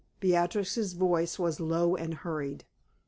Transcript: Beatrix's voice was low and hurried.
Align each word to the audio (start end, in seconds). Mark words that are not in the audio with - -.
Beatrix's 0.19 0.93
voice 0.93 1.37
was 1.37 1.59
low 1.59 1.95
and 1.95 2.15
hurried. 2.15 2.65